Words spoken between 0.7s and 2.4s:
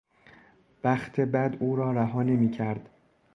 بخت بد او را رها